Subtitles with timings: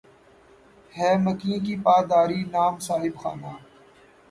[0.93, 3.51] ہے مکیں کی پا داری نام صاحب خانہ